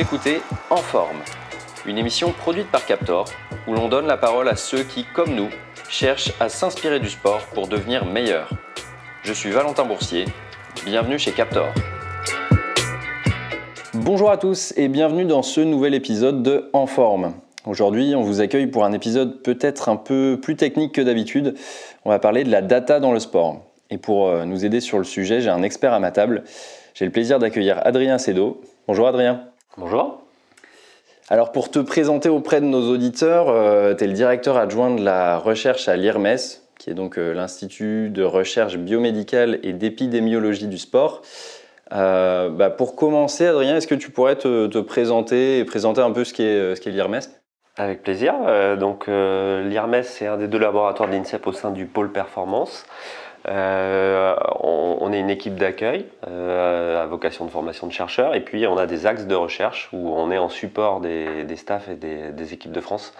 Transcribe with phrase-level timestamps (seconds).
[0.00, 1.18] Écoutez En Forme,
[1.84, 3.26] une émission produite par Captor
[3.68, 5.50] où l'on donne la parole à ceux qui, comme nous,
[5.90, 8.48] cherchent à s'inspirer du sport pour devenir meilleurs.
[9.22, 10.24] Je suis Valentin Boursier,
[10.86, 11.66] bienvenue chez Captor.
[13.92, 17.34] Bonjour à tous et bienvenue dans ce nouvel épisode de En Forme.
[17.66, 21.56] Aujourd'hui, on vous accueille pour un épisode peut-être un peu plus technique que d'habitude.
[22.06, 23.60] On va parler de la data dans le sport.
[23.90, 26.44] Et pour euh, nous aider sur le sujet, j'ai un expert à ma table.
[26.94, 28.62] J'ai le plaisir d'accueillir Adrien Cédot.
[28.86, 29.50] Bonjour Adrien.
[29.80, 30.20] Bonjour.
[31.30, 35.02] Alors pour te présenter auprès de nos auditeurs, euh, tu es le directeur adjoint de
[35.02, 36.36] la recherche à l'IRMES,
[36.78, 41.22] qui est donc euh, l'Institut de recherche biomédicale et d'épidémiologie du sport.
[41.94, 46.24] Euh, bah, pour commencer, Adrien, est-ce que tu pourrais te, présenter et présenter un peu
[46.24, 47.20] ce qu'est l'IRMES?
[47.78, 48.34] Avec plaisir.
[48.78, 52.84] donc l'IRMES, c'est un des deux laboratoires de l'INSEP au sein du pôle performance.
[53.48, 58.66] Euh, on, est une équipe d'accueil euh, à vocation de formation de chercheurs et puis
[58.66, 62.52] on a des axes de recherche où on est en support des, staffs et des,
[62.52, 63.14] équipes de France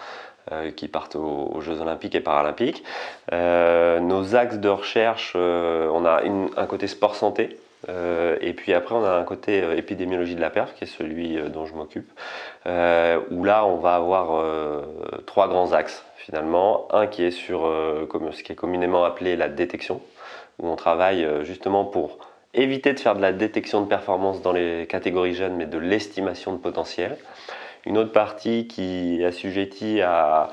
[0.51, 2.83] euh, qui partent aux, Jeux Olympiques et Paralympiques.
[3.31, 6.21] nos axes de recherche, on a
[6.55, 10.75] un côté sport santé et puis après, on a un côté épidémiologie de la perf,
[10.75, 12.11] qui est celui dont je m'occupe,
[12.67, 14.43] où là, on va avoir
[15.25, 16.87] trois grands axes finalement.
[16.91, 19.99] Un qui est sur ce qui est communément appelé la détection,
[20.61, 22.19] où on travaille justement pour
[22.53, 26.53] éviter de faire de la détection de performance dans les catégories jeunes, mais de l'estimation
[26.53, 27.17] de potentiel.
[27.85, 30.49] Une autre partie qui est assujettie à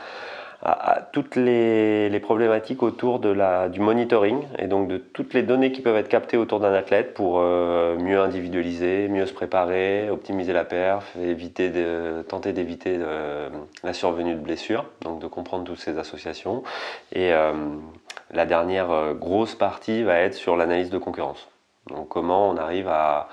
[1.12, 5.80] toutes les, problématiques autour de la, du monitoring et donc de toutes les données qui
[5.80, 10.64] peuvent être captées autour d'un athlète pour euh, mieux individualiser, mieux se préparer, optimiser la
[10.64, 13.48] perf, éviter de, tenter d'éviter euh,
[13.84, 16.64] la survenue de blessures, donc de comprendre toutes ces associations.
[17.12, 17.52] Et euh,
[18.30, 21.48] la dernière grosse partie va être sur l'analyse de concurrence.
[21.88, 23.28] Donc comment on arrive à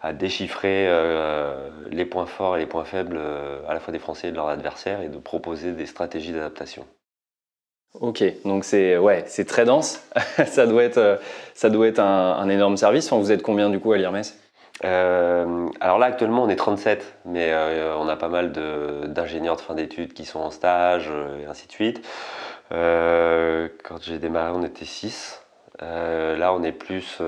[0.00, 3.98] à déchiffrer euh, les points forts et les points faibles euh, à la fois des
[3.98, 6.86] Français et de leurs adversaires et de proposer des stratégies d'adaptation.
[8.00, 10.06] Ok, donc c'est ouais, c'est très dense.
[10.46, 11.16] ça doit être, euh,
[11.54, 13.12] ça doit être un, énorme service.
[13.12, 14.22] vous êtes combien du coup à l'IRMES
[14.80, 17.52] alors là, actuellement, on est 37, mais
[17.98, 21.10] on a pas mal d'ingénieurs de, fin d'études qui sont en stage
[21.42, 22.00] et ainsi de suite.
[22.70, 25.42] Quand j'ai démarré, on était 6.
[25.80, 27.20] là, on est plus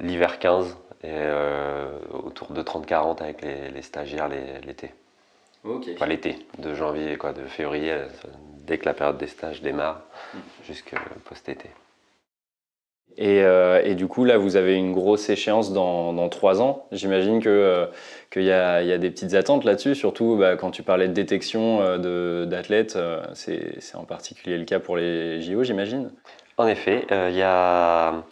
[0.00, 4.94] l'hiver 15 et euh, autour de 30-40 avec les, stagiaires l'été.
[5.64, 5.88] Ok.
[5.94, 8.06] Enfin l'été, de janvier, quoi, de février, euh,
[8.66, 10.00] dès que la période des stages démarre,
[10.32, 10.38] mm.
[10.66, 10.96] jusqu'au
[11.28, 11.68] post-été.
[13.20, 16.86] Euh, et, du coup, là, vous avez une grosse échéance dans, trois ans.
[16.90, 21.98] J'imagine qu'il y, a des petites attentes là-dessus, surtout bah, quand tu parlais de détection
[22.46, 22.98] d'athlètes,
[23.34, 26.10] c'est en particulier le cas pour les JO, j'imagine.
[26.56, 28.24] En effet, il y a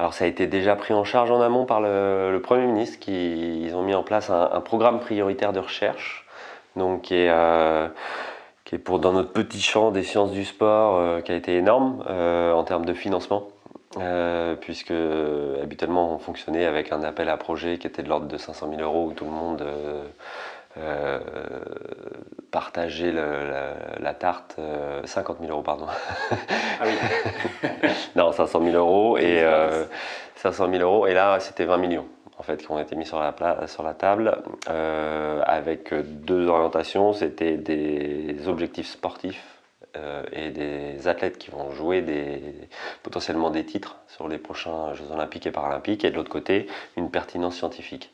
[0.00, 3.60] alors ça a été déjà pris en charge en amont par le, Premier ministre, qui
[3.60, 6.26] ils ont mis en place un, programme prioritaire de recherche,
[6.74, 7.86] donc qui est, euh,
[8.82, 12.50] pour dans notre petit champ des sciences du sport, euh, qui a été énorme euh,
[12.54, 13.48] en termes de financement.
[14.60, 14.92] Puisque
[15.62, 18.80] habituellement on fonctionnait avec un appel à projet qui était de l'ordre de 500 000
[18.82, 19.64] euros où tout le monde
[20.78, 21.18] euh,
[22.52, 24.56] partager la, tarte,
[25.04, 25.86] 50 euh, 000 euros, pardon.
[26.80, 27.70] Ah oui.
[28.16, 29.44] non, 500 000 euros et
[30.36, 31.06] 500 euh, 000 euros.
[31.06, 32.06] Et là, c'était 20 millions
[32.38, 34.38] en fait qui ont été mis sur la, sur la table
[35.44, 37.12] avec deux orientations.
[37.12, 39.49] C'était des objectifs sportifs
[40.32, 42.04] et des athlètes qui vont jouer
[43.02, 47.10] potentiellement des titres sur les prochains Jeux olympiques et paralympiques, et de l'autre côté, une
[47.10, 48.12] pertinence scientifique.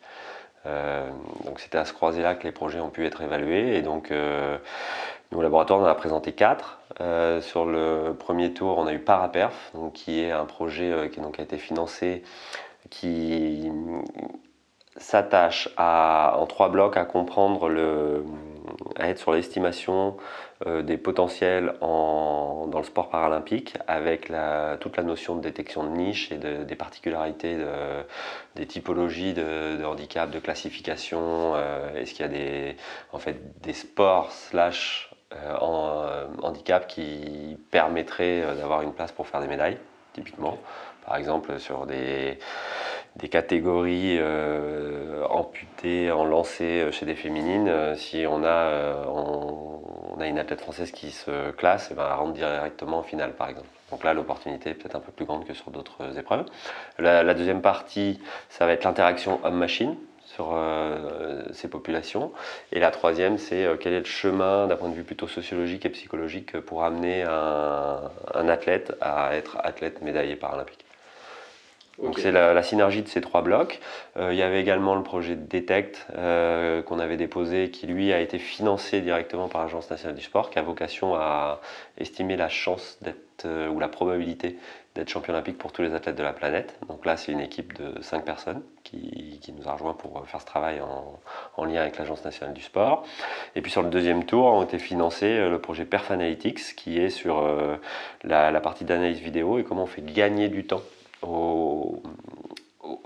[0.67, 1.09] Euh,
[1.45, 3.77] donc c'était à ce croisé-là que les projets ont pu être évalués.
[3.77, 4.59] Et donc, euh,
[5.31, 6.81] nous, au laboratoire, on en a présenté quatre.
[7.01, 11.21] Euh, sur le premier tour, on a eu Paraperf, donc, qui est un projet qui
[11.21, 12.23] donc, a été financé,
[12.91, 13.71] qui
[14.97, 18.25] s'attache en trois blocs à comprendre le,
[18.97, 20.21] à être sur l'estimation euh,
[20.65, 24.33] des potentiels en, dans le sport paralympique avec
[24.81, 27.67] toute la notion de détection de niche et de, des particularités de,
[28.55, 31.53] des typologies de, de, handicap, de classification.
[31.55, 32.77] Euh, Est-ce qu'il y a des,
[33.13, 39.41] en fait, des sports slash euh, euh, handicap qui permettraient d'avoir une place pour faire
[39.41, 39.79] des médailles,
[40.13, 40.59] typiquement?
[41.07, 42.39] Par exemple, sur des
[43.17, 47.69] des catégories euh, amputées en lancer chez des féminines.
[47.69, 52.05] Euh, si on a, euh, on, a une athlète française qui se classe, eh ben,
[52.07, 53.69] elle rentre directement en finale, par exemple.
[53.91, 56.45] Donc là, l'opportunité est peut-être un peu plus grande que sur d'autres épreuves.
[56.99, 60.59] La, deuxième partie, ça va être l'interaction homme-machine sur
[61.53, 62.33] ces populations.
[62.73, 65.91] Et la troisième, c'est quel est le chemin d'un point de vue plutôt sociologique et
[65.91, 70.86] psychologique pour amener un, un athlète à être athlète médaillé paralympique.
[72.03, 73.81] Donc c'est la, synergie de ces trois blocs.
[74.19, 79.01] il y avait également le projet Detect qu'on avait déposé, qui lui a été financé
[79.01, 81.61] directement par l'Agence nationale du sport, qui a vocation à
[81.99, 84.57] estimer la chance d'être ou la probabilité
[84.97, 86.79] d'être champion olympique pour tous les athlètes de la planète.
[86.89, 90.47] Donc là, c'est une équipe de 5 personnes qui, nous a rejoint pour faire ce
[90.47, 93.05] travail en, lien avec l'Agence nationale du sport.
[93.55, 96.99] Et puis sur le deuxième tour, ont été financés euh, le projet Perf Analytics, qui
[96.99, 97.77] est sur euh,
[98.25, 100.83] la, partie d'analyse vidéo et comment on fait gagner du temps
[101.23, 102.03] au,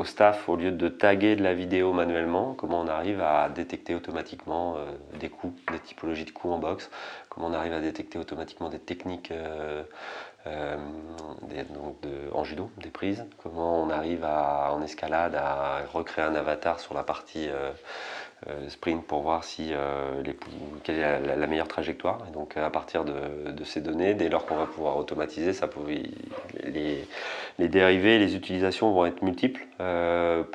[0.05, 4.77] staff au lieu de taguer de la vidéo manuellement, comment on arrive à détecter automatiquement
[4.77, 4.87] euh,
[5.19, 6.91] des coups, des typologies de coups en boxe,
[7.29, 9.31] comment on arrive à détecter automatiquement des techniques
[10.47, 10.77] euh,
[11.75, 16.35] donc de, en judo, des prises, comment on arrive à, en escalade à recréer un
[16.35, 17.73] avatar sur la partie euh, euh,
[18.69, 19.72] sprint pour voir si,
[20.25, 20.37] les,
[20.82, 22.19] quelle est la, meilleure trajectoire.
[22.28, 25.69] Et donc à partir de, ces données, dès lors qu'on va pouvoir automatiser, ça
[26.64, 29.66] les, dérivés, les utilisations vont être multiples,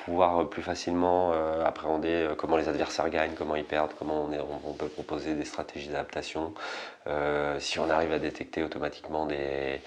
[0.05, 1.33] pouvoir plus facilement
[1.63, 4.27] appréhender comment les adversaires gagnent, comment ils perdent, comment
[4.67, 6.53] on peut proposer des stratégies d'adaptation,
[7.59, 9.79] si on arrive à détecter automatiquement des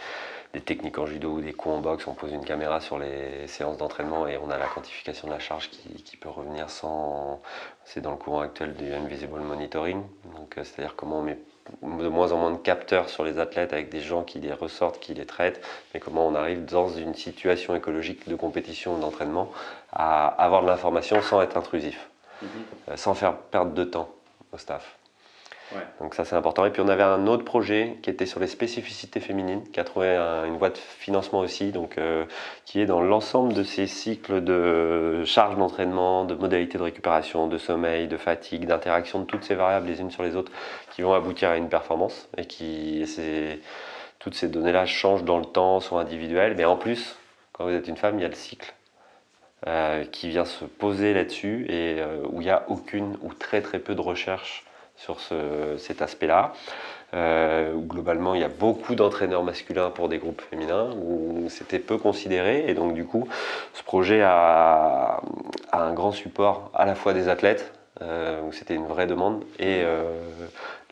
[0.53, 3.47] des, techniques en judo ou des coups en boxe, on pose une caméra sur les
[3.47, 7.41] séances d'entraînement et on a la quantification de la charge qui, peut revenir sans.
[7.85, 10.03] C'est dans le courant actuel du Invisible Monitoring.
[10.37, 11.39] Donc, euh, c'est-à-dire comment on met
[11.83, 14.99] de moins en moins de capteurs sur les athlètes avec des gens qui les ressortent,
[15.01, 15.61] qui les traitent,
[15.93, 19.51] mais comment on arrive dans une situation écologique de compétition ou d'entraînement
[19.93, 22.09] à avoir de l'information sans être intrusif,
[22.43, 22.47] mm-hmm.
[22.91, 24.09] euh, sans faire perdre de temps
[24.53, 24.98] au staff.
[26.01, 26.65] Donc ça c'est important.
[26.65, 29.85] Et puis on avait un autre projet qui était sur les spécificités féminines, qui a
[29.85, 30.17] trouvé
[30.47, 32.25] une voie de financement aussi, donc euh,
[32.65, 37.59] qui est dans l'ensemble de ces cycles de charge d'entraînement, de modalités de récupération, de
[37.59, 40.53] sommeil, de fatigue, d'interaction de toutes ces variables les unes sur les autres
[40.91, 43.05] qui vont aboutir à une performance et qui
[44.19, 47.17] toutes ces données-là changent dans le temps, sont individuelles, mais en plus,
[47.53, 48.75] quand vous êtes une femme, il y a le cycle
[49.67, 53.61] euh, qui vient se poser là-dessus et euh, où il n'y a aucune ou très
[53.61, 54.65] très peu de recherche
[54.99, 55.19] sur
[55.79, 56.53] cet aspect-là.
[57.15, 61.79] Euh, où globalement il y a beaucoup d'entraîneurs masculins pour des groupes féminins, où c'était
[61.79, 62.69] peu considéré.
[62.69, 63.27] Et donc du coup,
[63.73, 65.23] ce projet a,
[65.73, 67.73] un grand support à la fois des athlètes,
[68.03, 70.13] euh, où c'était une vraie demande, et euh,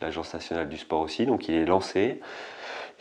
[0.01, 1.27] l'Agence nationale du sport aussi.
[1.27, 2.19] Donc il est lancé.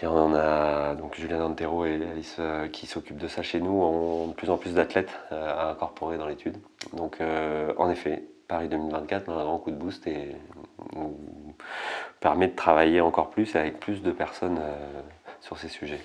[0.02, 2.38] Et on a donc Julien Antero et Alice
[2.70, 6.26] qui s'occupent de ça chez nous, ont de plus en plus d'athlètes à incorporer dans
[6.26, 6.58] l'étude.
[6.92, 7.16] Donc
[7.78, 10.36] en effet, Paris 2024 dans un grand coup de boost et
[12.20, 15.00] permet de travailler encore plus avec plus de personnes euh,
[15.40, 16.00] sur ces sujets.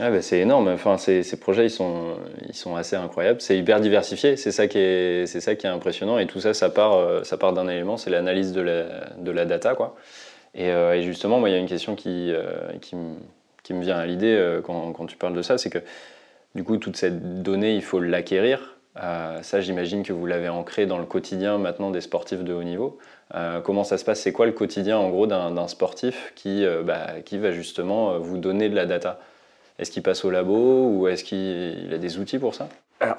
[0.00, 2.16] Ah bah, c'est énorme, enfin, ces, projets ils sont,
[2.48, 6.18] ils sont assez incroyables, c'est hyper diversifié, c'est ça, qui est, ça qui est impressionnant
[6.18, 9.30] et tout ça ça part, euh, ça part d'un élément, c'est l'analyse de la, de
[9.30, 9.76] la data.
[9.76, 9.94] Quoi.
[10.54, 12.32] Et, euh, justement, il y a une question qui,
[12.80, 12.96] qui,
[13.62, 15.78] qui me vient à l'idée quand, quand, tu parles de ça, c'est que
[16.56, 20.86] du coup toute cette donnée il faut l'acquérir euh, ça, j'imagine que vous l'avez ancré
[20.86, 22.98] dans le quotidien maintenant des sportifs de haut niveau.
[23.34, 24.20] Euh, comment ça se passe?
[24.20, 28.38] C'est quoi le quotidien en gros d'un sportif qui, euh, bah, qui va justement vous
[28.38, 29.18] donner de la data?
[29.78, 32.68] Est-ce qu'il passe au labo ou est-ce qu'il a des outils pour ça?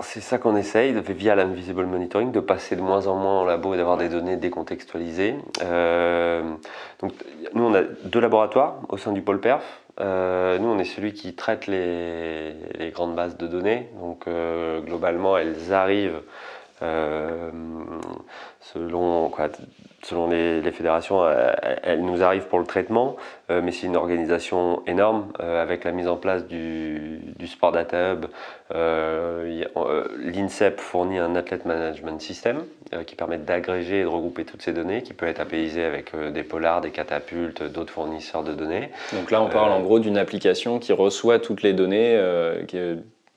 [0.02, 3.74] C'est ça qu'on essaye via l'invisible monitoring de passer de moins en moins en labo
[3.74, 5.36] et d'avoir des données décontextualisées.
[5.60, 7.14] donc
[7.54, 9.86] nous on a deux laboratoires au sein du pôle perf.
[10.00, 12.54] Euh, nous, on est celui qui traite les,
[12.94, 13.90] grandes bases de données.
[14.00, 16.22] Donc, euh, globalement, elles arrivent
[16.82, 17.52] euh,
[18.60, 19.32] selon,
[20.04, 21.26] selon les, fédérations,
[21.84, 23.16] elles nous arrivent pour le traitement,
[23.50, 28.26] mais c'est une organisation énorme avec la mise en place du, du Sport Data Hub.
[30.18, 32.66] L'INSEP fournit un Athlete Management System
[33.06, 36.44] qui permet d'agréger et de regrouper toutes ces données, qui peut être apaisé avec des
[36.44, 38.90] polars, des catapultes, d'autres fournisseurs de données.
[39.14, 42.20] Donc là, on parle en gros d'une application qui reçoit toutes les données.
[42.68, 42.78] Qui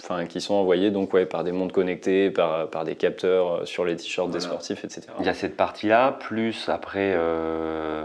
[0.03, 3.65] enfin, qui sont envoyés donc, ouais, par des mondes connectés, par, par des capteurs euh,
[3.65, 5.09] sur les t-shirts des sportifs, etc.
[5.21, 8.05] Il y a cette partie-là, plus après euh,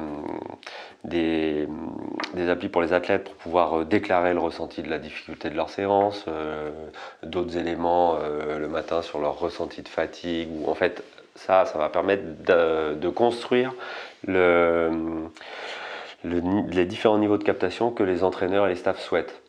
[1.03, 1.67] des,
[2.33, 5.55] des, applis pour les athlètes pour pouvoir euh, déclarer le ressenti de la difficulté de
[5.55, 6.25] leur séance,
[7.21, 8.17] d'autres éléments
[8.57, 11.03] le matin sur leur ressenti de fatigue, ou en fait,
[11.35, 13.73] ça, ça va permettre de, de construire
[14.25, 14.89] le,
[16.23, 19.42] le, les différents niveaux de captation que les entraîneurs et les staffs souhaitent.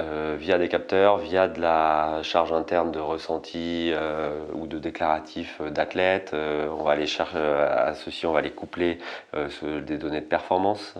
[0.00, 5.60] Euh, via des capteurs, via de la charge interne de ressenti euh, ou de déclaratif.
[5.60, 8.98] Euh, on va aller chercher à ceci, on va les coupler
[9.34, 10.94] des données de performance.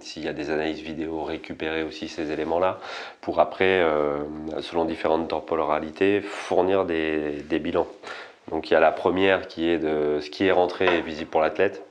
[0.00, 2.78] S'il y a des analyses vidéo, récupérer aussi ces éléments-là
[3.20, 3.84] pour après,
[4.60, 7.86] selon différentes temporalités, fournir des, des, bilans.
[8.50, 11.30] Donc il y a la première qui est de ce qui est rentré et visible
[11.30, 11.84] pour l'athlète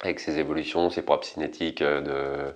[0.00, 2.54] avec ses évolutions, ses propres cinétiques de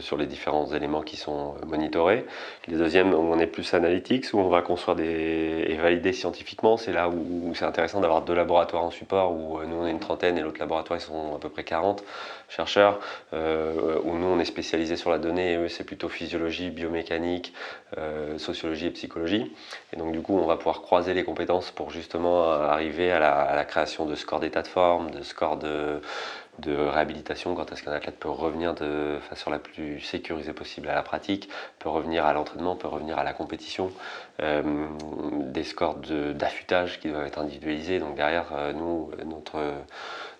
[0.00, 2.24] sur les différents éléments qui sont monitorés.
[2.68, 6.76] Les deuxièmes, on est plus analytics, où on va construire des, et valider scientifiquement.
[6.76, 9.98] C'est là où, c'est intéressant d'avoir deux laboratoires en support, où nous on est une
[9.98, 12.04] trentaine et l'autre laboratoire ils sont à peu près 40
[12.48, 13.00] chercheurs,
[13.32, 17.52] où nous on est spécialisé sur la donnée et eux c'est plutôt physiologie, biomécanique,
[18.38, 19.52] sociologie et psychologie.
[19.92, 23.18] Et donc du coup on va pouvoir croiser les compétences pour justement arriver à
[23.56, 26.00] la création de scores d'état de forme, de scores de,
[26.58, 30.94] de réhabilitation, quand est-ce qu'un athlète peut revenir de façon la plus sécurisée possible à
[30.94, 31.48] la pratique,
[31.78, 33.90] peut revenir à l'entraînement, peut revenir à la compétition,
[34.42, 34.62] euh,
[35.52, 35.96] des scores
[36.34, 37.98] d'affûtage qui doivent être individualisés.
[37.98, 39.58] Donc derrière, euh, nous, notre,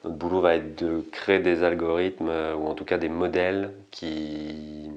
[0.04, 3.72] notre boulot va être de créer des algorithmes euh, ou en tout cas des modèles
[3.90, 4.90] qui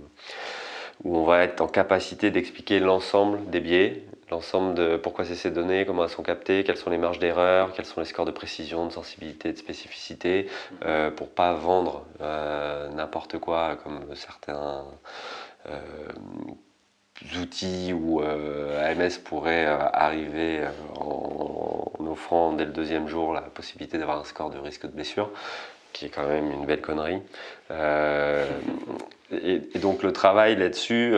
[1.03, 5.51] où on va être en capacité d'expliquer l'ensemble des biais, l'ensemble de pourquoi c'est ces
[5.51, 8.31] données, comment elles sont captées, quelles sont les marges d'erreur, quels sont les scores de
[8.31, 10.47] précision, de sensibilité, de spécificité,
[10.85, 14.85] euh, pour pas vendre euh, n'importe quoi comme certains
[15.69, 15.79] euh,
[17.41, 20.61] outils ou AMS pourraient arriver
[20.95, 25.29] en, offrant dès le deuxième jour la possibilité d'avoir un score de risque de blessure
[25.91, 27.21] qui est quand même une belle connerie.
[29.31, 31.13] et, donc le travail là-dessus,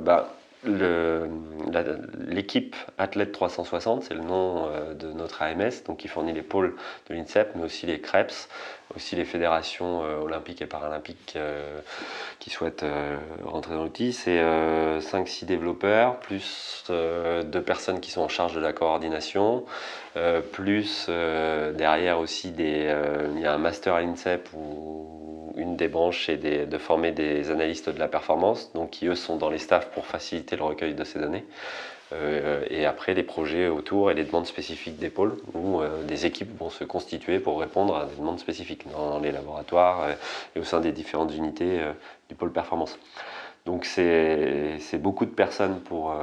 [0.00, 6.42] bah, l'équipe Athlète 360, c'est le nom euh, de notre AMS, donc qui fournit les
[6.42, 6.74] pôles
[7.08, 8.48] de l'INSEP, mais aussi les CREPS,
[8.96, 11.80] aussi les fédérations euh, olympiques et paralympiques euh,
[12.40, 12.84] qui souhaitent
[13.44, 14.12] rentrer dans l'outil.
[14.12, 19.64] C'est 5-6 développeurs, plus deux personnes qui sont en charge de la coordination,
[20.52, 22.94] plus derrière aussi des,
[23.34, 27.50] il y a un master à l'INSEP où une des branches est de former des
[27.50, 30.94] analystes de la performance, donc qui eux sont dans les staffs pour faciliter le recueil
[30.94, 31.44] de ces données.
[32.12, 36.24] Euh, et après les projets autour et les demandes spécifiques des pôles où euh, des
[36.24, 40.14] équipes vont se constituer pour répondre à des demandes spécifiques dans les laboratoires euh,
[40.56, 41.80] et au sein des différentes unités
[42.30, 42.98] du pôle performance.
[43.66, 46.14] Donc c'est beaucoup de personnes pour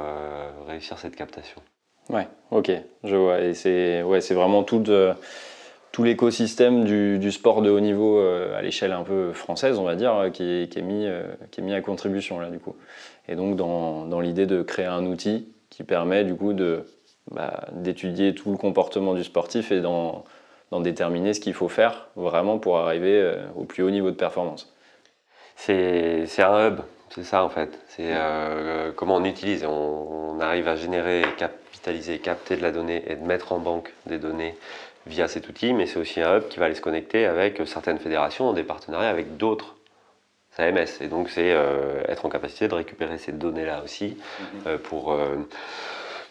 [0.66, 1.62] réussir cette captation.
[2.10, 2.70] Ouais, ok,
[3.04, 3.40] je vois.
[3.40, 4.82] Et c'est ouais, vraiment tout
[5.96, 9.94] tout l'écosystème du, sport de haut niveau euh, à l'échelle un peu française, on va
[9.94, 12.76] dire, euh, qui est, mis, euh, qui est mis à contribution là du coup.
[13.28, 16.52] Et donc dans, l'idée de créer un outil qui permet du coup
[17.30, 20.22] bah, d'étudier tout le comportement du sportif et d'en
[20.82, 24.70] déterminer ce qu'il faut faire vraiment pour arriver au plus haut niveau de performance.
[25.56, 27.70] C'est un hub, c'est ça en fait.
[27.88, 28.12] C'est
[28.96, 31.22] comment on utilise, on, arrive à générer,
[31.86, 34.56] capitaliser, capter de la donnée et de mettre en banque des données
[35.06, 37.98] via cet outil, mais c'est aussi un hub qui va aller se connecter avec certaines
[37.98, 39.76] fédérations, des partenariats avec d'autres
[40.58, 41.00] AMS.
[41.00, 44.46] Et donc c'est euh, être en capacité de récupérer ces données-là aussi mhm.
[44.66, 45.36] euh, pour, euh,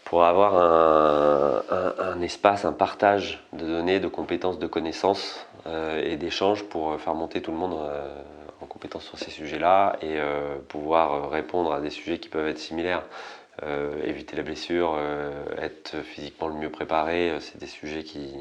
[0.04, 1.64] pour avoir un,
[2.00, 5.46] un, espace, un partage de données, de compétences, de connaissances
[6.04, 7.76] et d'échanges pour faire monter tout le monde
[8.62, 10.20] en compétences sur ces sujets-là et
[10.68, 13.02] pouvoir répondre à des sujets qui peuvent être similaires.
[13.64, 18.34] Euh, éviter la blessure, euh, être physiquement le mieux préparé, euh, c'est des sujets qui,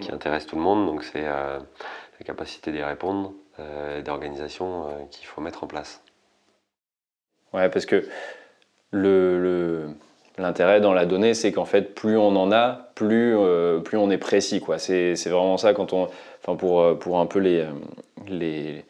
[0.00, 0.86] qui intéressent tout le monde.
[0.86, 1.60] Donc c'est la
[2.24, 3.34] capacité d'y répondre,
[4.04, 6.02] d'organisation qu'il faut mettre en place.
[7.52, 8.08] Ouais, parce que
[8.90, 9.88] le,
[10.38, 13.36] l'intérêt dans la donnée, c'est qu'en fait, plus on en a, plus,
[13.84, 14.62] plus on est précis.
[14.78, 16.08] C'est vraiment ça quand on,
[16.42, 17.66] enfin pour, pour un peu les,
[18.28, 18.84] les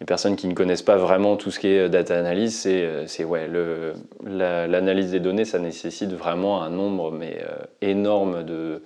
[0.00, 3.24] les personnes qui ne connaissent pas vraiment tout ce qui est data analyse, c'est, euh,
[3.24, 3.48] ouais,
[4.24, 8.82] l'analyse des données, ça nécessite vraiment un nombre mais euh, énorme de,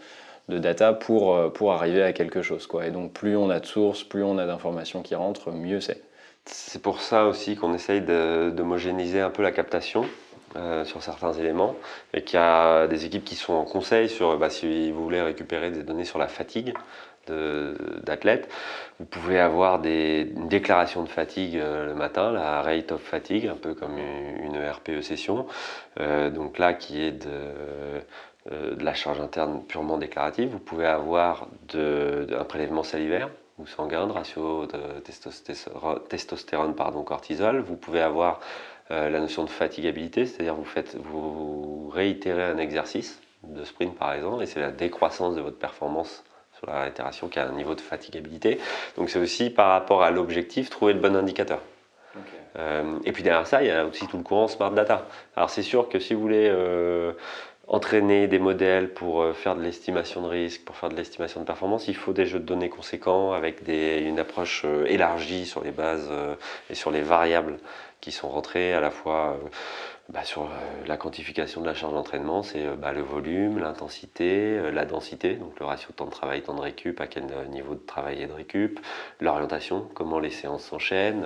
[0.48, 2.66] de, data pour, euh, pour arriver à quelque chose.
[2.66, 2.86] Quoi.
[2.86, 6.02] Et donc plus on a de sources, plus on a d'informations qui rentrent, mieux c'est.
[6.44, 10.04] C'est pour ça aussi qu'on essaye d'homogénéiser un peu la captation.
[10.84, 11.74] sur certains éléments
[12.12, 15.22] et qu'il y a des équipes qui sont en conseil sur bah, si vous voulez
[15.22, 16.74] récupérer des données sur la fatigue
[17.26, 18.48] d'athlètes.
[18.98, 23.46] Vous pouvez avoir des, une déclaration de fatigue euh, le matin, la rate of fatigue,
[23.46, 25.46] un peu comme une, RPE session,
[25.98, 30.50] euh, donc là qui est de, euh, de, la charge interne purement déclarative.
[30.50, 35.00] Vous pouvez avoir un prélèvement salivaire ou sanguin, de ratio de
[36.08, 37.60] testostérone, pardon, cortisol.
[37.60, 38.40] Vous pouvez avoir
[38.90, 40.66] la notion de fatigabilité, c'est-à-dire vous,
[41.02, 46.22] vous réitérez un exercice de sprint par exemple, et c'est la décroissance de votre performance
[46.66, 48.58] la réitération qui a un niveau de fatigabilité.
[48.96, 51.60] Donc c'est aussi par rapport à l'objectif, trouver le bon indicateur.
[52.58, 55.06] Euh, et puis derrière ça, il y a aussi tout le courant Smart Data.
[55.36, 57.12] Alors c'est sûr que si vous voulez euh,
[57.66, 61.46] entraîner des modèles pour euh, faire de l'estimation de risque, pour faire de l'estimation de
[61.46, 65.70] performance, il faut des jeux de données conséquents avec des, une approche élargie sur les
[65.70, 66.10] bases
[66.68, 67.58] et sur les variables
[68.00, 69.38] qui sont rentrées à la fois
[70.12, 70.48] bah, sur
[70.86, 75.66] la quantification de la charge d'entraînement, c'est bah, le volume, l'intensité, la densité, donc le
[75.66, 78.78] ratio temps de travail, temps de récup, à quel niveau de travail et de récup,
[79.20, 81.24] l'orientation, comment les séances s'enchaînent.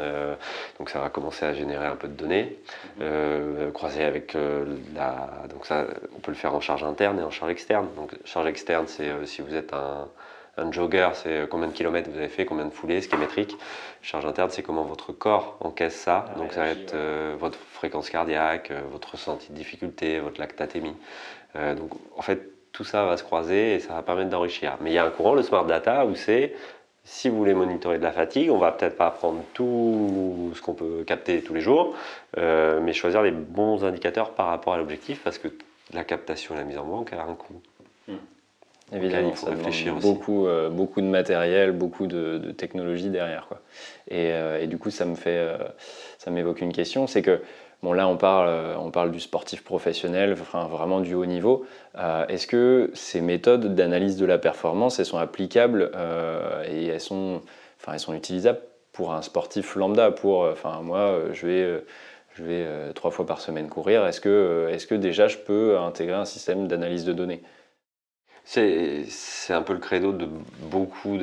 [0.78, 2.58] donc ça va commencer à générer un peu de données,
[2.98, 3.72] mmh.
[3.72, 4.36] croisé avec
[4.94, 5.44] la...
[5.50, 7.88] Donc ça, on peut le faire en charge interne et en charge externe.
[7.96, 10.08] Donc charge externe, c'est si vous êtes un
[10.56, 13.18] un jogger, c'est combien de kilomètres vous avez fait, combien de foulées, ce qui est
[13.18, 13.56] métrique.
[14.02, 16.26] Charge interne, c'est comment votre corps encaisse ça.
[16.36, 20.96] Donc ça va être euh, votre fréquence cardiaque, euh, votre ressenti de difficulté, votre lactatémie.
[21.56, 24.76] Euh, donc en fait, tout ça va se croiser et ça va permettre d'enrichir.
[24.80, 26.54] Mais il y a un courant, le smart data, où c'est
[27.04, 30.74] si vous voulez monitorer de la fatigue, on va peut-être pas prendre tout ce qu'on
[30.74, 31.94] peut capter tous les jours,
[32.36, 35.46] mais choisir les bons indicateurs par rapport à l'objectif parce que
[35.92, 37.62] la captation et la mise en banque a un coût.
[38.92, 43.46] Évidemment, il faut réfléchir beaucoup, euh, beaucoup de matériel, beaucoup de, de technologie derrière.
[43.48, 43.60] Quoi.
[44.08, 45.58] Et, euh, et, du coup, ça me fait, euh,
[46.18, 47.40] ça m'évoque une question, c'est que
[47.82, 51.66] bon là, on parle, on parle du sportif professionnel, enfin, vraiment du haut niveau.
[52.28, 55.90] Est-ce que ces méthodes d'analyse de la performance, elles sont applicables
[56.66, 57.42] et elles sont,
[57.80, 58.60] enfin, elles sont utilisables
[58.92, 61.84] pour un sportif lambda Pour, enfin, moi, je vais
[62.34, 64.06] je vais trois fois par semaine courir.
[64.06, 67.42] Est-ce que, est -ce que déjà je peux intégrer un système d'analyse de données?
[68.46, 70.28] C'est un peu le credo de
[70.62, 71.18] beaucoup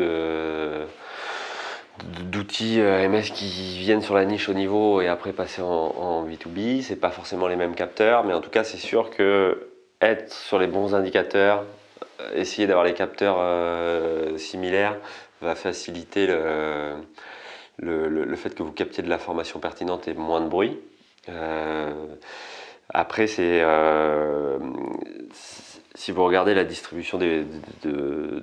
[2.32, 6.82] d'outils euh, MS qui viennent sur la niche au niveau et après passer en, B2B.
[6.82, 9.70] C'est pas forcément les mêmes capteurs, mais en tout cas, c'est sûr que
[10.02, 11.64] être sur les bons indicateurs,
[12.20, 14.98] euh, essayer d'avoir les capteurs euh, similaires
[15.42, 16.96] va faciliter le,
[17.80, 20.80] le, fait que vous captiez de l'information pertinente et moins de bruit.
[22.94, 23.62] après, c'est
[25.96, 27.46] si vous regardez la distribution de,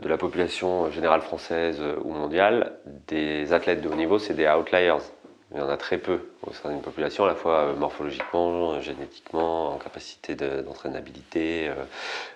[0.04, 2.78] la population générale française ou mondiale,
[3.08, 4.96] des athlètes de haut niveau, c'est des outliers.
[5.52, 8.80] Il y en a très peu au sein d'une population, à la fois euh, morphologiquement,
[8.80, 11.68] génétiquement, en capacité d'entraînabilité.
[11.68, 11.74] Euh,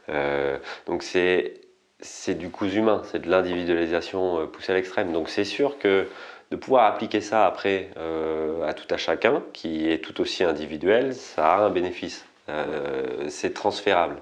[0.09, 5.13] euh, donc c'est du coup humain, c'est de l'individualisation poussée à l'extrême.
[5.13, 6.09] Donc c'est sûr que
[6.51, 7.91] de pouvoir appliquer ça après
[8.67, 12.27] à tout à chacun, qui est tout aussi individuel, ça a un bénéfice.
[13.29, 14.17] c'est transférable.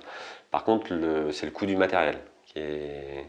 [0.52, 0.88] Par contre,
[1.32, 3.26] c'est le coût du matériel qui est,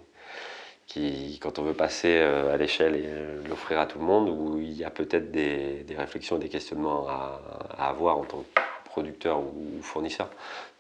[0.93, 4.29] qui, quand on veut passer euh, à l'échelle et euh, l'offrir à tout le monde,
[4.29, 7.41] où il y a peut-être des, réflexions et des questionnements à,
[7.79, 10.29] avoir en tant que producteur ou fournisseur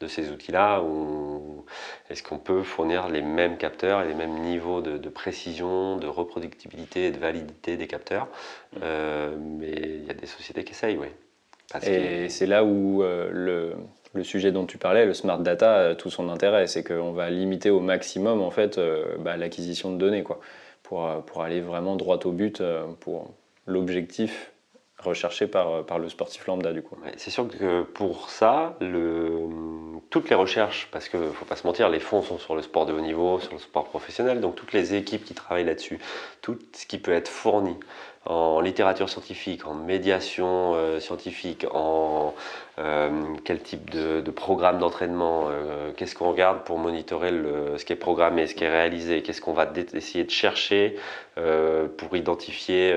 [0.01, 1.65] de ces outils-là, ou
[2.11, 7.07] est-ce qu'on peut fournir les mêmes capteurs et les mêmes niveaux de, précision, de reproductibilité
[7.07, 8.25] et de validité des capteurs?
[8.25, 8.79] Mmh.
[8.83, 11.07] euh, Mais il y a des sociétés qui essayent, oui.
[11.81, 13.75] et c'est là où le
[14.13, 17.69] le sujet dont tu parlais, le smart data, tout son intérêt, c'est qu'on va limiter
[17.69, 20.39] au maximum en fait euh, bah, l'acquisition de données, quoi,
[20.83, 23.31] pour, euh, pour aller vraiment droit au but, euh, pour
[23.65, 24.51] l'objectif
[24.99, 26.95] recherché par, par le sportif lambda du coup.
[27.17, 28.77] c'est sûr que pour ça,
[30.09, 32.61] toutes les recherches, parce qu'il ne faut pas se mentir, les fonds sont sur le
[32.61, 35.99] sport de haut niveau, sur le sport professionnel, donc toutes les équipes qui travaillent là-dessus,
[36.41, 37.75] tout ce qui peut être fourni
[38.25, 42.41] en littérature scientifique, en médiation euh, scientifique, en euh,
[42.75, 47.29] quel type de, programme d'entraînement, euh, qu'est-ce qu'on regarde pour monitorer
[47.77, 50.97] ce qui est programmé, ce qui est réalisé, qu'est-ce qu'on va essayer de chercher
[51.97, 52.95] pour identifier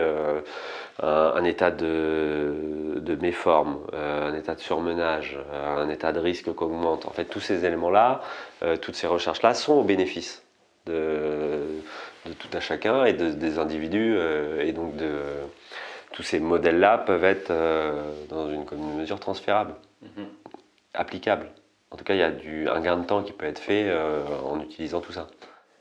[1.02, 7.06] un, état de, de méforme, un état de surmenage, un état de risque qu'augmente.
[7.06, 8.22] En fait, tous ces éléments-là,
[8.80, 10.42] toutes ces recherches-là sont au bénéfice
[10.86, 11.60] de
[12.34, 14.16] tout à chacun et des individus.
[14.16, 15.10] Euh, et donc, de,
[16.16, 17.92] tous ces modèles-là peuvent être, euh,
[18.31, 20.26] dans une commune mesure, transférables, mhm.
[20.94, 21.48] applicables.
[21.90, 23.85] En tout cas, il y a du, un gain de temps qui peut être fait
[23.87, 25.26] euh, en utilisant tout ça.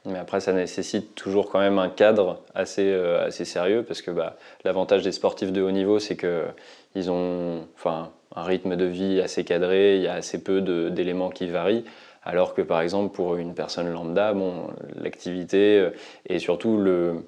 [0.03, 4.35] Mais après, ça nécessite toujours quand même un cadre assez, assez sérieux parce que bah,
[4.63, 9.43] l'avantage des sportifs de haut niveau, c'est qu'ils ont enfin, un rythme de vie assez
[9.45, 11.85] cadré, il y a assez peu d'éléments qui varient.
[12.25, 15.91] Alors que par exemple pour une personne lambda, bon, l'activité euh,
[16.27, 17.23] et surtout le,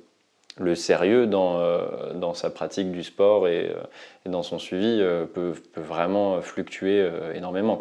[0.60, 5.00] le sérieux dans, euh, dans, sa pratique du sport et, euh, dans son suivi
[5.34, 7.80] peut, peut, vraiment fluctuer énormément.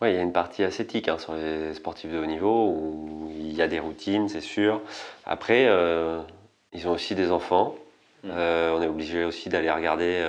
[0.00, 3.30] Oui, il y a une partie ascétique hein, sur les sportifs de haut niveau où
[3.36, 4.80] il y a des routines, c'est sûr.
[5.26, 5.68] Après,
[6.72, 7.74] ils ont aussi des enfants.
[8.24, 8.30] Mm.
[8.30, 10.22] on est obligé aussi d'aller regarder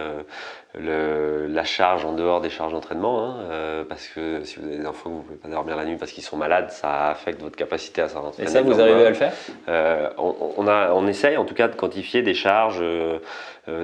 [0.77, 4.77] le, la charge en dehors des charges d'entraînement, hein, euh, parce que si vous avez
[4.77, 7.41] des enfants, vous ne pouvez pas dormir la nuit parce qu'ils sont malades, ça affecte
[7.41, 8.47] votre capacité à s'entraîner.
[8.47, 9.33] Et ça, vous arrivez à le faire
[9.67, 13.19] euh, on, a, on essaye en tout cas de quantifier des charges euh,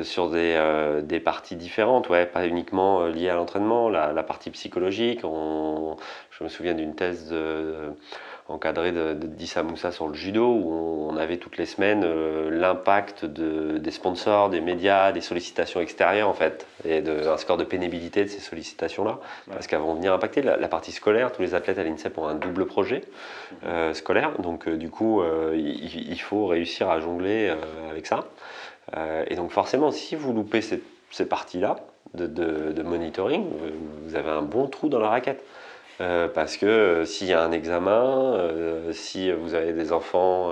[0.03, 0.59] sur des,
[1.03, 5.21] des, parties différentes, ouais, pas uniquement liées à l'entraînement, la, la, partie psychologique.
[5.23, 5.95] On,
[6.31, 7.93] je me souviens d'une thèse de,
[8.47, 13.77] de Dissa Moussa sur le judo, où on, avait toutes les semaines euh, l'impact de,
[13.77, 18.23] des sponsors, des médias, des sollicitations extérieures en fait, et de, un score de pénibilité
[18.25, 21.31] de ces sollicitations-là, parce qu'elles vont venir impacter la, partie scolaire.
[21.31, 23.01] Tous les athlètes à l'INSEP ont un double projet
[23.65, 27.53] euh, scolaire, donc du coup, il, il, faut réussir à jongler
[27.89, 28.25] avec ça.
[29.27, 31.77] et donc forcément, si vous loupez ces parties-là,
[32.13, 33.45] de, monitoring,
[34.05, 35.43] vous avez un bon trou dans la raquette.
[36.01, 40.51] Euh, parce que euh, s'il y a un examen, euh, si vous avez des enfants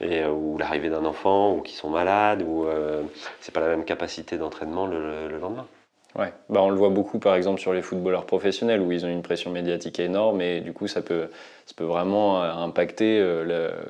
[0.00, 2.66] et, ou l'arrivée d'un enfant ou qui sont malades, ou
[3.40, 5.66] c'est pas la même capacité d'entraînement le, lendemain.
[6.16, 9.08] Ouais, bah on le voit beaucoup par exemple sur les footballeurs professionnels où ils ont
[9.08, 11.28] une pression médiatique énorme et du coup ça peut,
[11.66, 13.20] ça peut vraiment impacter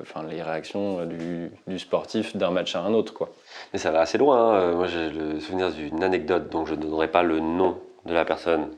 [0.01, 3.13] enfin, les réactions du, du sportif d'un match à un autre.
[3.13, 3.29] Quoi.
[3.73, 4.55] Mais ça va assez loin.
[4.55, 4.71] Hein.
[4.71, 8.25] Moi, j'ai le souvenir d'une anecdote dont je ne donnerai pas le nom de la
[8.25, 8.69] personne,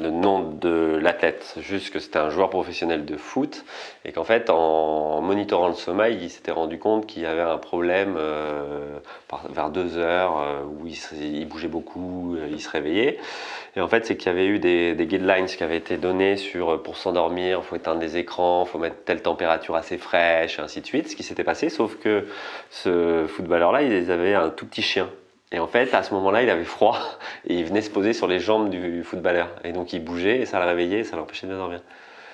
[0.00, 3.64] le nom de l'athlète, juste que c'était un joueur professionnel de foot
[4.04, 7.58] et qu'en fait, en monitorant le sommeil, il s'était rendu compte qu'il y avait un
[7.58, 8.98] problème euh,
[9.50, 13.18] vers deux heures euh, où il, bougeait beaucoup, euh, il se réveillait.
[13.76, 16.82] Et en fait, c'est qu'il y avait eu des, guidelines qui avaient été données sur
[16.82, 20.86] pour s'endormir, faut éteindre les écrans, faut mettre telle température assez fraîche, et ainsi de
[20.86, 21.10] suite.
[21.10, 22.26] Ce qui s'était passé, sauf que
[22.70, 25.08] ce footballeur-là, il avait un tout petit chien.
[25.52, 26.98] Et en fait, à ce moment-là, il avait froid
[27.46, 29.48] et il venait se poser sur les jambes du footballeur.
[29.64, 31.80] Et donc, il bougeait et ça le réveillait et ça l'empêchait de dormir.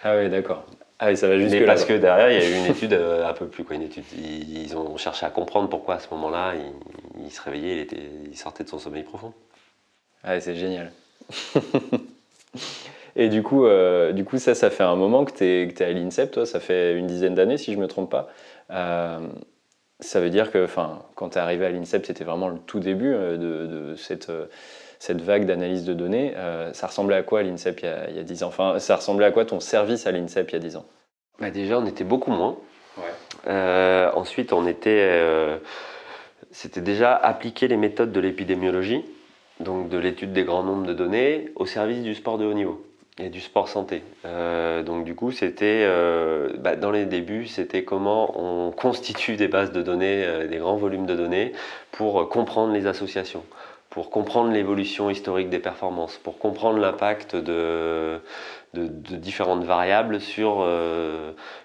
[0.04, 0.64] Ah oui, d'accord.
[1.04, 2.92] Ah oui, ça va juste Mais parce que derrière, il y a eu une étude
[2.92, 4.04] euh, un peu plus quoi, une étude.
[4.16, 6.52] Ils, ont cherché à comprendre pourquoi à ce moment-là,
[7.24, 9.32] il, se réveillait, il, était, il sortait de son sommeil profond.
[10.22, 10.92] Ah, c'est génial.
[13.16, 15.82] et du coup, euh, du coup, ça, ça fait un moment que tu es, es,
[15.82, 18.28] à l'INSEP, toi, ça fait une dizaine d'années, si je ne me trompe pas.
[18.70, 19.18] Euh,
[20.02, 20.66] ça veut dire que
[21.14, 24.46] quand tu es arrivé à l'INSEP, c'était vraiment le tout début euh, de, cette, euh,
[24.98, 26.34] cette, vague d'analyse de données.
[26.36, 28.48] Euh, ça ressemblait à quoi l'INSEP il, y a 10 ans?
[28.48, 30.84] Enfin, ça ressemblait à quoi ton service à l'INSEP il y a 10 ans?
[31.38, 32.56] Bah Déjà, on était beaucoup moins.
[34.14, 35.08] ensuite, on était.
[36.50, 39.04] c'était déjà appliquer les méthodes de l'épidémiologie,
[39.60, 42.84] donc de l'étude des grands nombres de données, au service du sport de haut niveau
[43.18, 44.02] et du sport santé.
[44.24, 49.48] Euh, donc du coup, c'était euh, bah, dans les débuts, c'était comment on constitue des
[49.48, 51.52] bases de données, euh, des grands volumes de données,
[51.90, 53.44] pour comprendre les associations,
[53.90, 58.18] pour comprendre l'évolution historique des performances, pour comprendre l'impact de,
[58.72, 60.66] de, différentes variables sur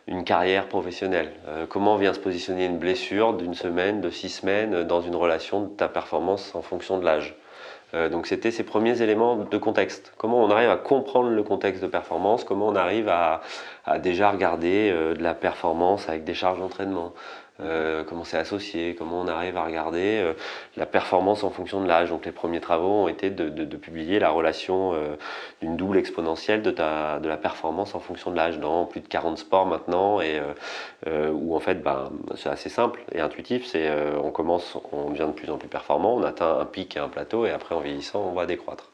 [0.08, 1.32] une carrière professionnelle.
[1.70, 5.70] comment vient se positionner une blessure d'une semaine, de six semaines, dans une relation de
[5.70, 7.38] ta performance en fonction de l'âge.
[7.94, 10.14] Euh, donc c'était ces premiers éléments de contexte.
[10.18, 13.42] Comment on arrive à comprendre le contexte de performance, comment on arrive à,
[14.00, 17.14] déjà regarder euh, de la performance avec des charges d'entraînement,
[17.60, 20.34] euh, comment c'est associé, comment on arrive à regarder euh,
[20.76, 22.10] la performance en fonction de l'âge.
[22.10, 25.16] Donc les premiers travaux ont été de, publier la relation euh,
[25.62, 29.08] d'une double exponentielle de, ta, de la performance en fonction de l'âge dans plus de
[29.08, 30.42] 40 sports maintenant et
[31.08, 33.66] où en fait ben, c'est assez simple et intuitif.
[33.66, 33.90] C'est
[34.22, 37.10] on commence, on devient de plus en plus performant, on atteint un pic et un
[37.10, 38.92] plateau et après en vieillissant on va décroître.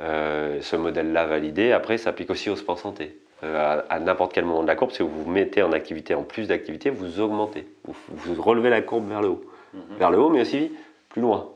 [0.00, 3.16] ce modèle-là validé, après s'applique aussi au sport santé.
[3.44, 6.22] Euh, à, n'importe quel moment de la courbe, si vous vous mettez en activité, en
[6.22, 7.66] plus d'activité, vous augmentez.
[7.84, 9.44] Vous, relevez la courbe vers le haut.
[9.74, 9.80] Mhm.
[9.98, 10.72] Vers le haut, mais aussi
[11.10, 11.50] plus loin.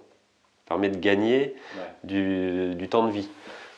[0.64, 1.54] Ça permet de gagner
[2.04, 3.28] du, temps de vie.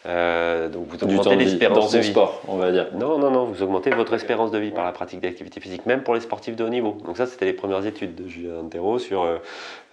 [0.04, 2.10] Euh, donc vous augmentez l'espérance de vie.
[2.10, 2.88] sport, on va dire.
[2.94, 6.02] Non, non, non, vous augmentez votre espérance de vie par la pratique d'activité physique, même
[6.02, 6.98] pour les sportifs de haut niveau.
[7.06, 9.24] Donc ça, c'était les premières études de Julien Antero sur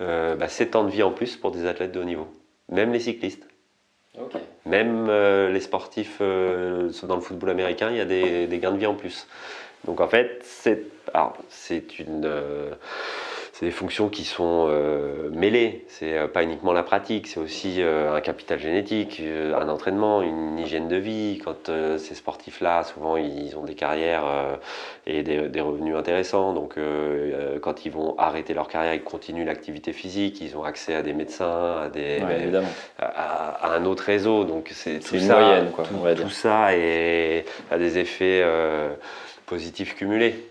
[0.02, 2.28] euh, bah, 7 ans de vie en plus pour des athlètes de haut niveau.
[2.70, 3.49] Même les cyclistes.
[4.66, 8.78] Même euh, les sportifs euh, dans le football américain, il y a des, gains de
[8.78, 9.28] vie en plus.
[9.86, 12.74] Donc en fait, c'est une, euh,
[13.60, 15.84] c'est des fonctions qui sont euh, mêlées.
[15.90, 20.58] C'est euh, pas uniquement la pratique, c'est aussi euh, un capital génétique, un entraînement, une
[20.60, 21.42] hygiène de vie.
[21.44, 24.24] Quand ces sportifs-là, souvent, ils ont des carrières
[25.06, 26.54] et des, revenus intéressants.
[26.54, 26.76] Donc,
[27.62, 30.40] quand ils vont arrêter leur carrière, ils continuent l'activité physique.
[30.42, 32.22] Ils ont accès à des médecins, à des,
[32.98, 34.46] à, un autre réseau.
[34.46, 35.84] Donc, c'est tout une ça, moyenne, quoi,
[36.16, 38.44] tout, ça et a des effets
[39.46, 40.50] positifs cumulés.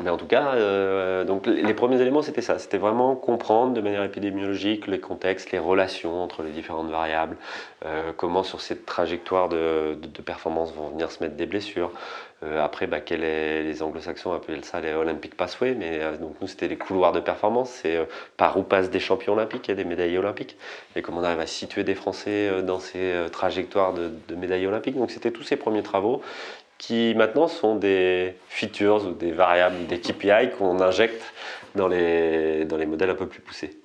[0.00, 2.58] Mais en tout cas, euh, donc les premiers éléments, c'était ça.
[2.58, 7.36] C'était vraiment comprendre de manière épidémiologique les contextes, les relations entre les différentes variables,
[7.84, 11.90] euh, comment sur cette trajectoire de, performance vont venir se mettre des blessures.
[12.42, 16.68] Euh, après, bah, quel les anglo-saxons appellent ça les Olympic Pathway, mais donc nous, c'était
[16.68, 17.68] les couloirs de performance.
[17.68, 17.98] C'est
[18.38, 20.56] par où passent des champions olympiques et des médailles olympiques.
[20.96, 24.96] Et comment on arrive à situer des Français dans ces trajectoires de, de médailles olympiques.
[24.96, 26.22] Donc c'était tous ces premiers travaux
[26.82, 31.22] qui maintenant sont des features ou des variables, des KPI qu'on injecte
[31.76, 33.78] dans les, dans les modèles un peu plus poussés.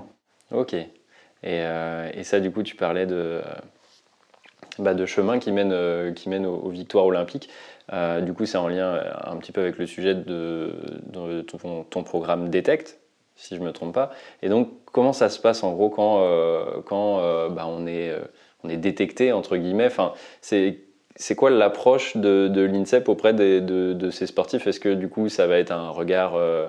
[0.52, 0.74] Ok.
[0.74, 0.88] Et,
[1.44, 3.42] euh, et ça, du coup, tu parlais de,
[4.80, 7.52] bah, de chemin qui mène, euh, qui mène aux, victoires olympiques.
[8.24, 10.74] du coup, c'est en lien un petit peu avec le sujet de,
[11.92, 13.00] ton, programme Detect,
[13.36, 14.10] si je ne me trompe pas.
[14.42, 16.28] Et donc, comment ça se passe en gros quand,
[16.88, 18.12] quand bah, on, est,
[18.64, 19.86] on est détecté, entre guillemets?
[19.86, 20.14] Enfin,
[21.20, 24.68] c'est quoi l'approche de, l'INSEP auprès de, ces sportifs?
[24.68, 26.68] Est-ce que du coup ça va être un regard, euh,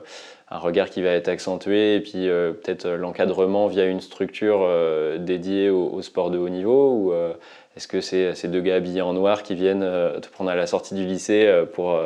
[0.91, 6.01] qui va être accentué et puis euh, peut-être l'encadrement via une structure euh, dédiée au,
[6.01, 7.13] sport de haut niveau
[7.79, 9.81] est-ce que c'est ces deux gars habillés en noir qui viennent
[10.21, 11.99] te prendre à la sortie du lycée pour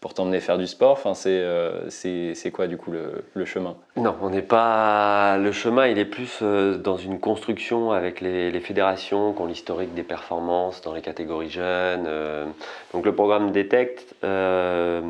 [0.00, 0.92] pour t'emmener faire du sport?
[0.92, 3.76] Enfin, C'est quoi du coup le, le chemin?
[3.96, 5.38] Non, on n'est pas.
[5.38, 9.94] Le chemin, il est plus euh, dans une construction avec les, fédérations qui ont l'historique
[9.94, 12.04] des performances dans les catégories jeunes.
[12.06, 12.46] Euh.
[12.92, 15.00] Donc le programme Detect, euh,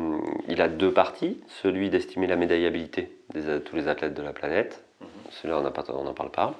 [0.47, 1.39] il a deux parties.
[1.61, 4.83] Celui d'estimer la médaillabilité de tous les athlètes de la planète
[5.31, 5.61] celui-là,
[5.93, 6.53] on n'en parle pas.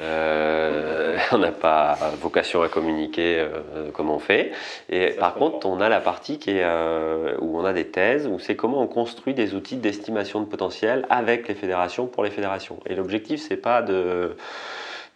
[0.00, 4.52] Euh, on n'a pas vocation à communiquer euh, comme on fait.
[4.88, 8.26] Et par contre, on a la partie qui est, euh, où on a des thèses,
[8.26, 12.30] où c'est comment on construit des outils d'estimation de potentiel avec les fédérations pour les
[12.30, 12.78] fédérations.
[12.86, 14.36] Et l'objectif, c'est pas de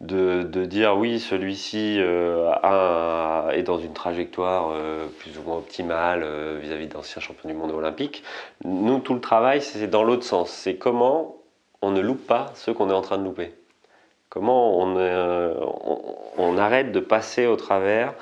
[0.00, 4.74] de, dire oui, celui-ci est dans une trajectoire
[5.18, 6.26] plus ou moins optimale
[6.60, 8.22] vis-à-vis d'anciens champions du monde olympique.
[8.64, 10.50] Nous, tout le travail, c'est dans l'autre sens.
[10.50, 11.43] C'est comment
[11.84, 13.52] on ne loupe pas ceux qu'on est en train de louper.
[14.30, 15.54] Comment on, euh,
[16.58, 18.14] arrête de passer au travers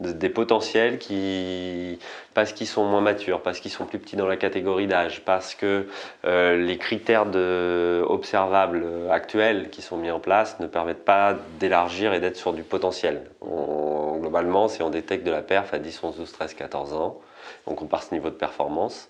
[0.00, 1.98] des potentiels qui,
[2.32, 5.56] parce qu'ils sont moins matures, parce qu'ils sont plus petits dans la catégorie d'âge, parce
[5.56, 5.88] que
[6.24, 12.14] euh, les critères de, observables actuels qui sont mis en place ne permettent pas d'élargir
[12.14, 13.22] et d'être sur du potentiel.
[13.42, 17.18] globalement, si on détecte de la perf à 10, 11, 12, 13, 14 ans,
[17.66, 19.08] on compare ce niveau de performance,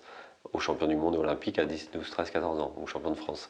[0.53, 3.47] aux champions du monde olympique à 10, 12, 13, 14 ans, aux champions de France.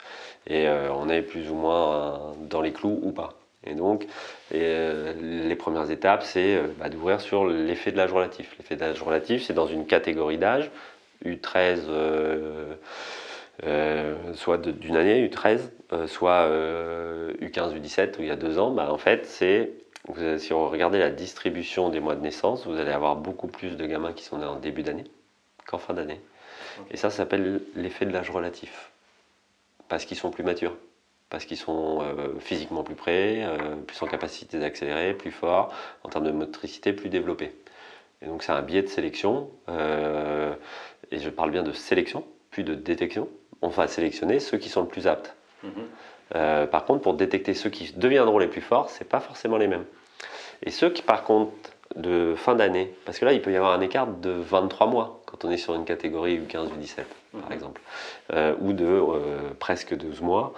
[0.47, 2.17] Et euh, on est plus ou moins euh,
[2.49, 3.33] dans les clous ou pas.
[3.65, 4.07] Et donc,
[4.53, 5.13] euh,
[5.47, 8.55] les premières étapes, c'est bah, d'ouvrir sur l'effet de l'âge relatif.
[8.57, 10.71] L'effet de l'âge relatif, c'est dans une catégorie d'âge,
[11.25, 11.81] U13,
[14.33, 18.71] soit d'une année, U13, soit U15, U17, où il y a deux ans.
[18.71, 19.71] Bah, en fait, c'est
[20.37, 23.85] si on regardait la distribution des mois de naissance, vous allez avoir beaucoup plus de
[23.85, 25.03] gamins qui sont nés en début d'année
[25.67, 26.21] qu'en fin d'année.
[26.91, 28.91] Et ça, ça s'appelle l'effet de l'âge relatif.
[29.87, 30.75] Parce qu'ils sont plus matures.
[31.29, 36.09] Parce qu'ils sont euh, physiquement plus prêts, euh, plus en capacité d'accélérer, plus forts, en
[36.09, 37.51] termes de motricité, plus développés.
[38.21, 39.49] Et donc c'est un biais de sélection.
[39.69, 40.53] Euh,
[41.11, 43.27] et je parle bien de sélection, puis de détection.
[43.61, 45.35] On va sélectionner ceux qui sont le plus aptes.
[45.61, 46.67] Mhm.
[46.67, 49.83] par contre, pour détecter ceux qui deviendront les plus forts, c'est pas forcément les mêmes.
[50.63, 51.51] Et ceux qui, par contre,
[51.95, 55.21] de fin d'année, parce que là, il peut y avoir un écart de 23 mois
[55.25, 56.95] quand on est sur une catégorie U15, U17,
[57.33, 57.51] par mhm.
[57.51, 57.81] exemple,
[58.33, 60.53] euh, ou de euh, presque 12 mois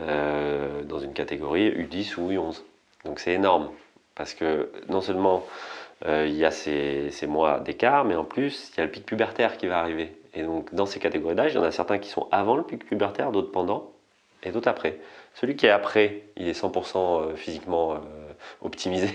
[0.00, 2.62] euh, dans une catégorie U10 ou U11.
[3.04, 3.70] Donc c'est énorme,
[4.14, 5.44] parce que non seulement
[6.04, 9.06] il y a ces, ces mois d'écart, mais en plus, il y a le pic
[9.06, 10.12] pubertaire qui va arriver.
[10.34, 12.64] Et donc dans ces catégories d'âge, il y en a certains qui sont avant le
[12.64, 13.92] pic pubertaire, d'autres pendant,
[14.42, 14.98] et d'autres après.
[15.34, 18.00] Celui qui est après, il est 100% physiquement
[18.60, 19.08] optimisé,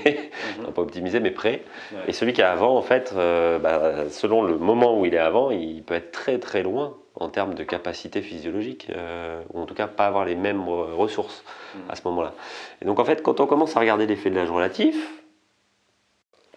[0.60, 0.74] mhm.
[0.74, 1.64] pas optimisé mais prêt.
[2.08, 5.20] Et celui qui est avant, en fait, euh, bah, selon le moment où il est
[5.20, 9.66] avant, il peut être très très loin en termes de capacité physiologique, euh, ou en
[9.66, 11.44] tout cas pas avoir les mêmes ressources
[11.76, 11.82] mhm.
[11.90, 12.34] à ce moment-là.
[12.82, 14.96] Et donc en fait, quand on commence à regarder l'effet de l'âge relatif,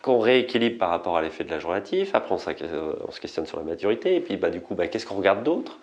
[0.03, 3.65] qu'on rééquilibre par rapport à l'effet de l'âge relatif, après on, se questionne sur la
[3.65, 5.79] maturité, et puis bah, du coup, bah, qu'est-ce qu'on regarde d'autre?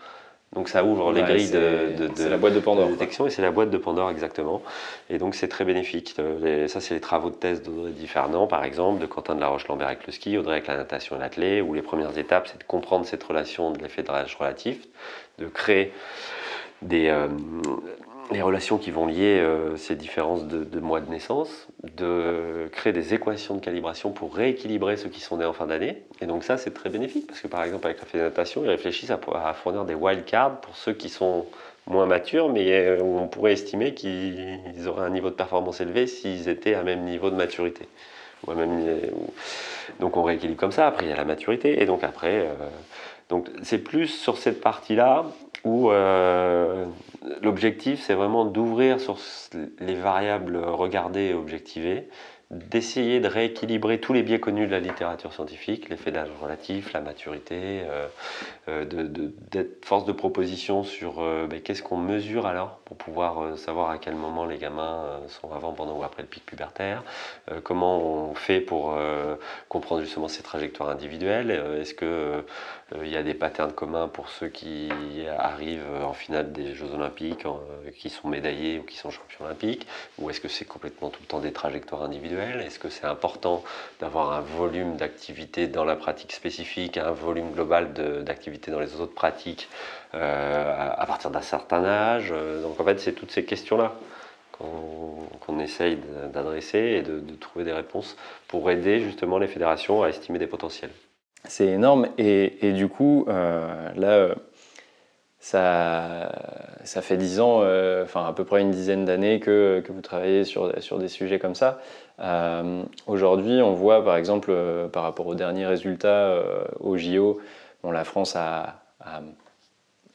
[0.53, 3.51] Donc ça ouvre les grilles de, de, la boîte de Pandore, détection et c'est la
[3.51, 4.62] boîte de Pandore exactement.
[5.10, 6.15] Et donc c'est très bénéfique.
[6.67, 9.88] ça c'est les travaux de thèse d'Audrey Fernand par exemple, de Quentin de la Roche-Lambert
[9.88, 12.63] avec le ski, Audrey avec la natation et l'athlé, où les premières étapes c'est de
[12.63, 14.88] comprendre cette relation de l'effet de rage relatif,
[15.38, 15.91] de créer
[16.81, 17.27] des, euh,
[18.31, 23.13] les relations qui vont lier euh, ces différences de, mois de naissance, de créer des
[23.13, 26.03] équations de calibration pour rééquilibrer ceux qui sont nés en fin d'année.
[26.21, 29.11] Et donc ça, c'est très bénéfique parce que par exemple avec la fédération, ils réfléchissent
[29.11, 31.45] à, fournir des wildcards pour ceux qui sont
[31.87, 36.49] moins matures, mais euh, on pourrait estimer qu'ils auraient un niveau de performance élevé s'ils
[36.49, 37.87] étaient à même niveau de maturité.
[38.47, 38.99] même,
[39.99, 42.39] donc on rééquilibre comme ça, après il y a la maturité, et donc après...
[42.39, 42.53] Euh,
[43.29, 45.25] donc c'est plus sur cette partie-là
[45.63, 46.85] où euh,
[47.41, 49.17] l'objectif c'est vraiment d'ouvrir sur
[49.79, 52.07] les variables regardées et objectivées
[52.49, 57.01] d'essayer de rééquilibrer tous les biais connus de la littérature scientifique, l'effet d'âge relatif, la
[57.01, 58.07] maturité, euh,
[58.69, 58.86] euh,
[59.51, 63.97] d'être force de proposition sur euh, ben, qu'est-ce qu'on mesure alors pour pouvoir savoir à
[63.97, 67.03] quel moment les gamins sont avant, pendant ou après le pic pubertaire,
[67.63, 68.97] comment on fait pour
[69.67, 74.89] comprendre justement ces trajectoires individuelles, est-ce qu'il y a des patterns communs pour ceux qui
[75.38, 77.45] arrivent en finale des Jeux Olympiques,
[77.97, 79.86] qui sont médaillés ou qui sont champions olympiques,
[80.17, 82.37] ou est-ce que c'est complètement tout le temps des trajectoires individuelles?
[82.38, 83.63] Est-ce que c'est important
[84.00, 89.13] d'avoir un volume d'activité dans la pratique spécifique, un volume global d'activité dans les autres
[89.13, 89.69] pratiques
[90.13, 93.93] à partir d'un certain âge Donc en fait, c'est toutes ces questions-là
[94.60, 95.97] qu'on essaye
[96.34, 100.89] d'adresser et de, trouver des réponses pour aider justement les fédérations à estimer des potentiels.
[101.45, 104.36] C'est énorme et, du coup, euh, là, euh,
[105.39, 110.43] ça, fait dix ans, euh, enfin à peu près une dizaine d'années que, vous travaillez
[110.43, 111.80] sur des sujets comme ça.
[113.06, 114.53] Aujourd'hui, on voit par exemple
[114.91, 116.41] par rapport aux derniers résultats
[116.80, 117.39] au JO,
[117.91, 118.82] la France a,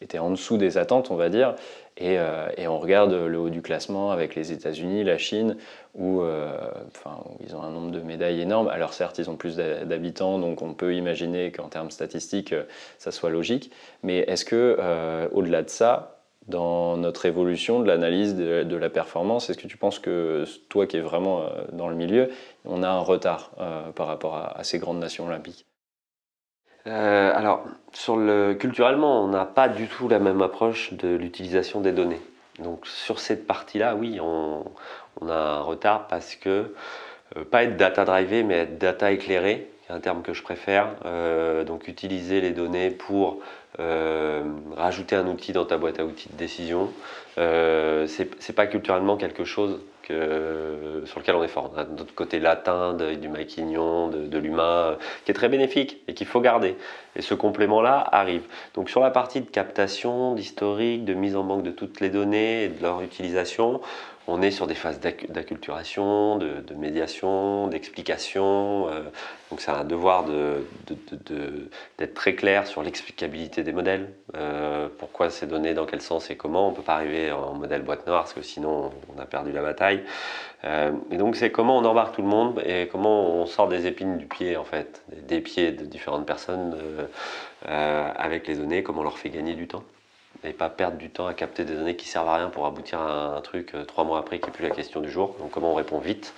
[0.01, 1.55] été en dessous des attentes, on va dire.
[2.01, 5.57] Euh, et, on regarde le haut du classement avec les États-Unis, la Chine,
[5.95, 6.57] où, euh,
[7.45, 8.69] ils ont un nombre de médailles énorme.
[8.69, 12.65] Alors certes, ils ont plus d'habitants, donc on peut imaginer qu'en termes statistiques, euh,
[12.99, 13.71] ça soit logique.
[14.03, 14.79] Mais est-ce que,
[15.33, 19.99] au-delà de ça, dans notre évolution de l'analyse de, la performance, est-ce que tu penses
[19.99, 22.31] que toi qui es vraiment dans le milieu,
[22.65, 23.53] on a un retard
[23.95, 25.67] par rapport à ces grandes nations olympiques?
[26.87, 31.81] Euh, alors, sur le, culturellement, on n'a pas du tout la même approche de l'utilisation
[31.81, 32.21] des données.
[32.59, 34.65] Donc, sur cette partie-là, oui, on,
[35.29, 36.75] a un retard parce que,
[37.37, 40.89] euh, pas être data drivé, mais être data éclairé, un terme que je préfère.
[41.07, 43.39] Euh, donc, utiliser les données pour
[43.79, 46.91] rajouter un outil dans ta boîte à outils de décision.
[47.37, 49.81] c'est pas culturellement quelque chose
[51.05, 51.73] sur lequel on est fort.
[51.75, 56.27] On a notre côté latin du maquignon, de, l'humain, qui est très bénéfique et qu'il
[56.27, 56.77] faut garder.
[57.17, 58.43] Et ce complément-là arrive.
[58.75, 62.65] Donc sur la partie de captation, d'historique, de mise en banque de toutes les données
[62.65, 63.81] et de leur utilisation,
[64.29, 68.89] on est sur des phases d'acculturation, de, médiation, d'explication.
[68.89, 69.03] Euh,
[69.51, 70.25] donc c'est un devoir
[71.99, 74.13] d'être très clair sur l'explicabilité des modèles.
[74.37, 76.69] Euh, pourquoi ces données, dans quel sens et comment.
[76.69, 79.51] On ne peut pas arriver en modèle boîte noire parce que sinon on a perdu
[79.53, 80.03] la bataille.
[80.65, 83.87] Euh, et donc c'est comment on embarque tout le monde et comment on sort des
[83.87, 86.77] épines du pied en fait, des pieds de différentes personnes
[87.65, 89.85] avec les données, comment on leur fait gagner du temps
[90.45, 93.01] et pas perdre du temps à capter des données qui servent à rien pour aboutir
[93.01, 95.37] à un, truc euh, trois mois après qui n'est plus la question du jour.
[95.39, 96.35] Donc comment on répond vite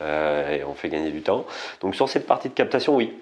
[0.00, 1.44] euh, et on fait gagner du temps.
[1.80, 3.12] Donc sur cette partie de captation, oui.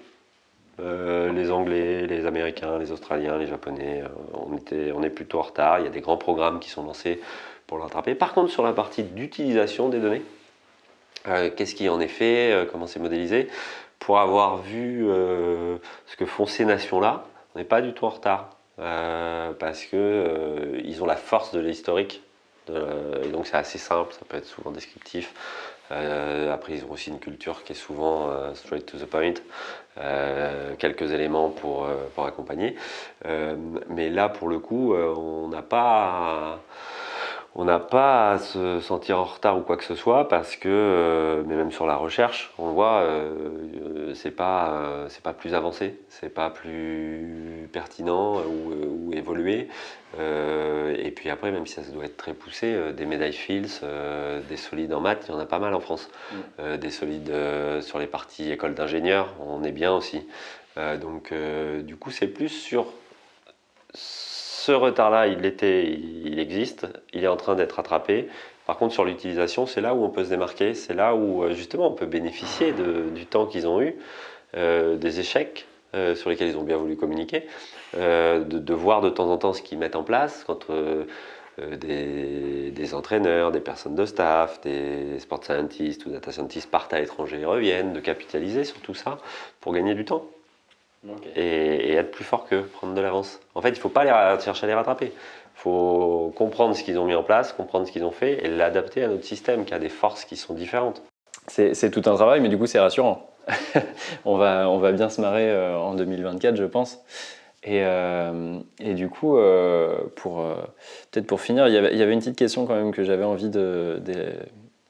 [0.78, 4.02] Euh, les Anglais, les Américains, les Australiens, les Japonais,
[4.34, 5.78] on, était, on est plutôt en retard.
[5.78, 7.18] Il y a des grands programmes qui sont lancés
[7.66, 8.14] pour le rattraper.
[8.14, 10.22] Par contre, sur la partie d'utilisation des données,
[11.24, 13.48] qu'est-ce qui en est fait, comment c'est modélisé,
[13.98, 18.55] pour avoir vu ce que font ces nations-là, on n'est pas du tout en retard.
[18.78, 22.22] Euh, parce que euh, ils ont la force de l'historique.
[22.68, 25.32] Et donc c'est assez simple, ça peut être souvent descriptif.
[25.92, 29.34] Euh, après, ils ont aussi une culture qui est souvent straight to the point,
[30.76, 32.74] quelques éléments pour, pour accompagner.
[33.88, 36.58] mais là, pour le coup, on n'a pas
[37.58, 40.68] on n'a pas à se sentir en retard ou quoi que ce soit parce que,
[40.68, 45.54] euh, mais même sur la recherche, on voit, euh, c'est pas, euh, c'est pas plus
[45.54, 49.68] avancé, c'est pas plus pertinent ou, évolué.
[50.18, 53.80] et puis après, même si ça doit être très poussé, des médailles Fields,
[54.48, 56.10] des solides en maths, il y en a pas mal en France.
[56.32, 56.76] Mm.
[56.76, 57.32] des solides
[57.80, 60.26] sur les parties école d'ingénieurs, on est bien aussi.
[61.00, 61.32] donc,
[61.82, 62.86] du coup, c'est plus sur
[64.66, 65.84] ce retard-là, il, était,
[66.24, 68.28] il existe, il est en train d'être rattrapé.
[68.66, 71.52] Par contre, sur l'utilisation, c'est là où on peut se démarquer, c'est là où euh,
[71.52, 73.94] justement on peut bénéficier du temps qu'ils ont eu,
[74.56, 77.46] euh, des échecs euh, sur lesquels ils ont bien voulu communiquer,
[77.94, 80.66] de, voir de temps en temps ce qu'ils mettent en place quand
[81.58, 86.98] des, des, entraîneurs, des personnes de staff, des sport scientists ou data scientists partent à
[86.98, 89.18] l'étranger et reviennent, de capitaliser sur tout ça
[89.60, 90.26] pour gagner du temps
[91.34, 93.40] et, être plus fort qu'eux, prendre de l'avance.
[93.54, 95.06] En fait, il ne faut pas les, chercher à les rattraper.
[95.06, 98.48] Il faut comprendre ce qu'ils ont mis en place, comprendre ce qu'ils ont fait et
[98.48, 101.02] l'adapter à notre système qui a des forces qui sont différentes.
[101.48, 103.30] C'est tout un travail, mais du coup, c'est rassurant.
[104.24, 106.98] on, va, on va bien se marrer euh, en 2024, je pense.
[107.62, 110.44] Et, euh, et, du coup, euh, pour
[111.10, 113.02] peut-être pour finir, il y, avait, il y, avait, une petite question quand même que
[113.02, 114.00] j'avais envie de,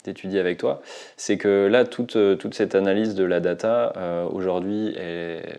[0.07, 0.81] d'étudier avec toi,
[1.17, 4.97] c'est que là, toute, euh, toute cette analyse de la data, euh, aujourd'hui,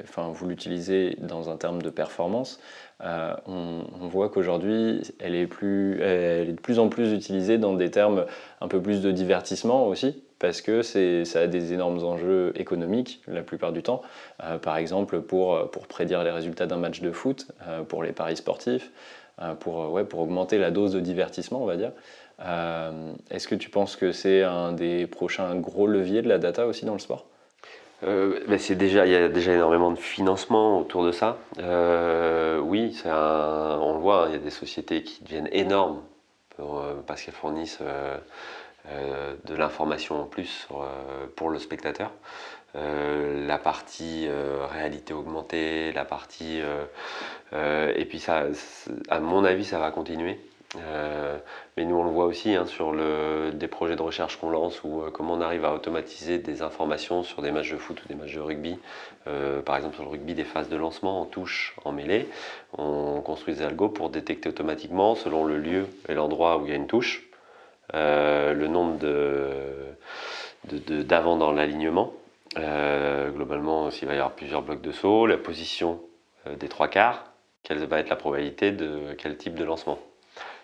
[0.03, 2.60] enfin, vous l'utilisez dans un terme de performance.
[3.03, 7.91] Euh, on, voit qu'aujourd'hui, elle, est elle est de plus en plus utilisée dans des
[7.91, 8.25] termes
[8.60, 13.43] un peu plus de divertissement aussi, parce que ça a des énormes enjeux économiques la
[13.43, 14.01] plupart du temps.
[14.63, 17.47] par exemple, pour, pour prédire les résultats d'un match de foot,
[17.88, 18.91] pour les paris sportifs,
[19.60, 21.92] pour, ouais, pour augmenter la dose de divertissement, on va dire.
[22.40, 26.67] Euh, est-ce que tu penses que c'est un des prochains gros leviers de la data
[26.67, 27.25] aussi dans le sport?
[28.04, 31.38] Euh, c'est déjà, il y a déjà énormément de financement autour de ça.
[31.60, 36.02] Euh, oui, on le voit, hein, il y a des sociétés qui deviennent énormes
[37.06, 40.67] parce qu'elles fournissent de l'information en plus
[41.35, 42.12] pour le spectateur.
[42.78, 44.28] La partie
[44.69, 46.62] réalité augmentée, la partie...
[47.54, 48.46] et puis ça,
[49.10, 50.40] à mon avis, ça va continuer.
[50.75, 51.38] Euh,
[51.78, 52.94] mais nous, on le voit aussi hein, sur
[53.54, 57.23] des projets de recherche qu'on lance ou euh, comment on arrive à automatiser des informations
[57.23, 58.78] sur des matchs de foot ou des matchs de rugby.
[59.28, 62.28] Euh, par exemple, sur le rugby, des phases de lancement en touche, en mêlée.
[62.78, 66.73] On construit des algos pour détecter automatiquement, selon le lieu et l'endroit où il y
[66.73, 67.23] a une touche,
[67.94, 68.98] le nombre
[70.65, 72.13] d'avant de, dans l'alignement.
[72.58, 76.01] Globalement, s'il va y avoir plusieurs blocs de saut, la position
[76.60, 77.31] des trois quarts,
[77.63, 79.99] quelle va être la probabilité de quel type de lancement.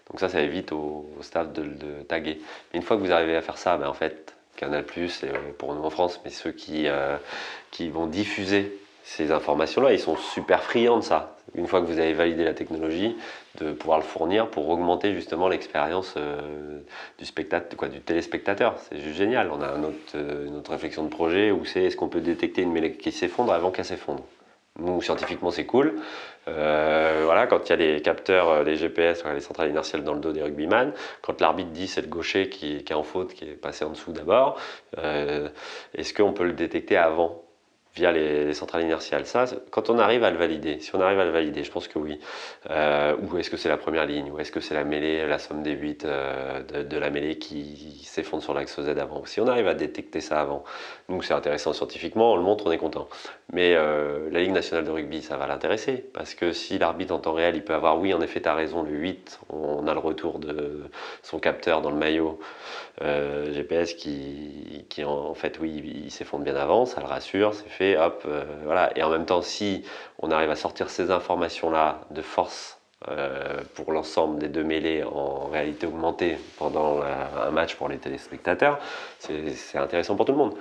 [0.09, 2.39] Donc ça, ça évite au, staff de, taguer.
[2.71, 5.37] Mais une fois que vous arrivez à faire ça, ben en fait, Canal+, et euh,
[5.57, 7.17] pour nous en France, mais ceux qui, euh,
[7.71, 11.35] qui vont diffuser ces informations-là, ils sont super friands de ça.
[11.55, 13.15] Une fois que vous avez validé la technologie,
[13.59, 16.79] de pouvoir le fournir pour augmenter justement l'expérience euh,
[17.19, 18.75] du, spectateur, du téléspectateur.
[18.89, 19.51] C'est juste génial.
[19.51, 20.15] On a autre,
[20.47, 23.53] une autre réflexion de projet où c'est est-ce qu'on peut détecter une mêlée qui s'effondre
[23.53, 24.23] avant qu'elle s'effondre?
[24.79, 26.01] Nous, scientifiquement, c'est cool.
[26.47, 30.13] Euh, voilà, quand il y a les capteurs, euh, les GPS, les centrales inertielles dans
[30.13, 33.45] le dos des rugbyman, quand l'arbitre dit c'est le gaucher qui, est en faute, qui
[33.45, 34.59] est passé en dessous d'abord,
[34.97, 35.47] euh,
[35.93, 37.43] est-ce qu'on peut le détecter avant?
[37.95, 39.25] Via les, centrales inertiales.
[39.25, 41.87] Ça, quand on arrive à le valider, si on arrive à le valider, je pense
[41.87, 42.19] que oui.
[42.69, 45.37] Euh, ou est-ce que c'est la première ligne Ou est-ce que c'est la mêlée, la
[45.37, 49.47] somme des 8 euh, de, la mêlée qui s'effondre sur l'axe Z avant Si on
[49.47, 50.63] arrive à détecter ça avant,
[51.07, 53.07] nous c'est intéressant scientifiquement, on le montre, on est content.
[53.51, 56.03] Mais euh, la Ligue nationale de rugby, ça va l'intéresser.
[56.13, 58.55] Parce que si l'arbitre en temps réel, il peut avoir, oui, en effet, tu as
[58.55, 60.89] raison, le 8, on a le retour de
[61.21, 62.39] son capteur dans le maillot
[63.01, 68.43] GPS qui, en, fait, oui, s'effondre bien avant, ça le rassure, c'est fait hop, euh,
[68.65, 68.91] voilà.
[68.97, 69.83] Et en même temps, si
[70.19, 72.77] on arrive à sortir ces informations-là de force
[73.09, 78.79] euh, pour l'ensemble des deux mêlées en réalité augmentée pendant un match pour les téléspectateurs,
[79.19, 80.55] c'est intéressant pour tout le monde.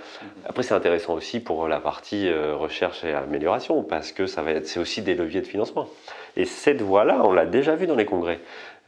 [0.46, 4.52] Après, c'est intéressant aussi pour la partie euh, recherche et amélioration parce que ça va
[4.64, 5.88] c'est aussi des leviers de financement.
[6.36, 8.40] Et cette voie-là, on l'a déjà vu dans les congrès.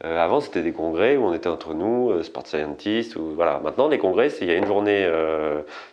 [0.03, 3.59] avant, c'était des congrès où on était entre nous, sport scientists, ou voilà.
[3.63, 5.09] Maintenant, les congrès, il y a une journée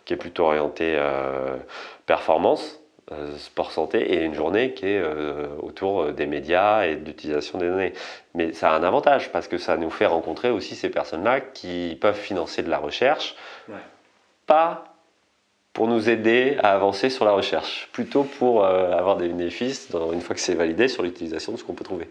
[0.05, 0.99] qui est plutôt orientée
[2.05, 6.95] performance, euh, sport santé, et une journée qui est euh, autour euh, des médias et
[6.95, 7.91] de l'utilisation des données.
[8.33, 11.97] Mais ça a un avantage parce que ça nous fait rencontrer aussi ces personnes-là qui
[11.99, 13.35] peuvent financer de la recherche,
[14.47, 14.92] pas
[15.73, 20.35] pour nous aider à avancer sur la recherche, plutôt pour avoir des bénéfices, une fois
[20.35, 22.07] que c'est validé, sur l'utilisation de ce qu'on peut trouver.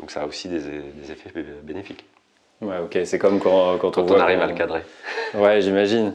[0.00, 0.58] Donc ça a aussi des,
[1.10, 2.04] effets bénéfiques.
[2.60, 4.82] Ouais, ok, c'est comme quand, quand, on, arrive à le cadrer.
[5.34, 6.14] Ouais, j'imagine.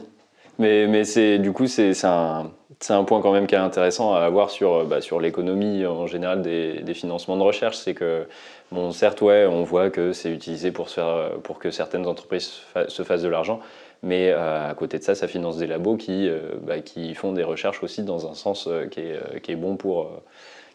[0.58, 2.50] Mais, mais c'est, du coup, c'est, un,
[2.80, 5.86] c'est un point quand même qui est intéressant à avoir sur, euh, bah, sur l'économie
[5.86, 7.76] en général des, des, financements de recherche.
[7.76, 8.26] C'est que,
[8.72, 12.60] bon, certes, ouais, on voit que c'est utilisé pour, se faire, pour que certaines entreprises
[12.88, 13.60] se fassent de l'argent,
[14.02, 17.32] mais euh, à côté de ça, ça finance des labos qui, euh, bah, qui font
[17.32, 20.10] des recherches aussi dans un sens qui, est, qui, est bon pour,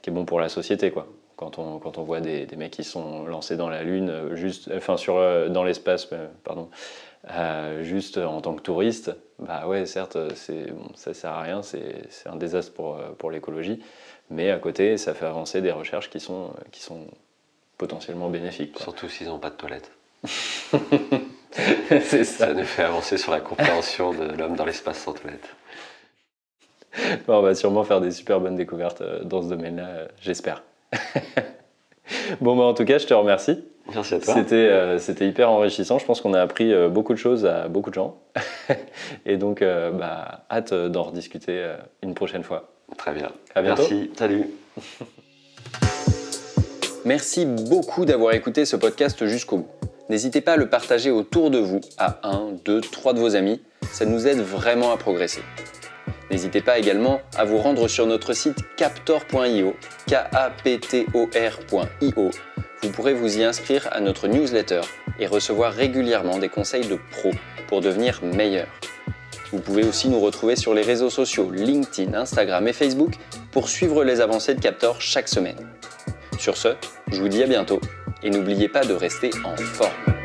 [0.01, 0.91] qui est bon pour la société.
[0.91, 1.07] Quoi.
[1.35, 4.69] Quand on, quand on voit des, des, mecs qui sont lancés dans la Lune, juste,
[4.75, 5.15] enfin sur,
[5.49, 6.09] dans l'espace,
[6.43, 6.69] pardon,
[7.81, 12.35] juste en tant que touriste, bah ouais, certes, bon, ça sert à rien, c'est, un
[12.35, 13.79] désastre pour, pour l'écologie,
[14.29, 17.07] mais à côté, ça fait avancer des recherches qui sont, qui sont
[17.77, 18.79] potentiellement bénéfiques.
[18.79, 19.91] Surtout s'ils n'ont pas de toilette.
[22.01, 22.47] c'est ça.
[22.47, 25.47] Ça nous fait avancer sur la compréhension de l'homme dans l'espace sans toilette.
[27.27, 30.63] on va sûrement faire des super bonnes découvertes euh, dans ce domaine-là, euh, j'espère.
[32.41, 33.63] bon, bah, en tout cas, je te remercie.
[33.93, 34.33] Merci à toi.
[34.33, 35.99] C'était, euh, c'était hyper enrichissant.
[35.99, 38.17] Je pense qu'on a appris euh, beaucoup de choses à beaucoup de gens.
[39.25, 42.71] Et donc, euh, bah, hâte d'en rediscuter une prochaine fois.
[42.97, 43.31] Très bien.
[43.55, 43.81] À bientôt.
[43.81, 44.11] Merci.
[44.17, 44.45] Salut.
[47.05, 49.67] Merci beaucoup d'avoir écouté ce podcast jusqu'au bout.
[50.09, 53.61] N'hésitez pas à le partager autour de vous à un, deux, trois de vos amis.
[53.91, 55.41] Ça nous aide vraiment à progresser.
[56.31, 59.75] N'hésitez pas également à vous rendre sur notre site captor.io,
[60.07, 62.31] k a p t o r.io
[62.83, 64.81] vous pourrez vous y inscrire à notre newsletter
[65.17, 67.31] et recevoir régulièrement des conseils de pros
[67.67, 68.67] pour devenir meilleur.
[69.53, 73.13] Vous pouvez aussi nous retrouver sur les réseaux sociaux LinkedIn, Instagram et Facebook
[73.51, 75.55] pour suivre les avancées de Captor chaque semaine.
[76.37, 76.75] Sur ce,
[77.09, 77.79] je vous dis à bientôt
[78.23, 80.22] et n'oubliez pas de rester en forme.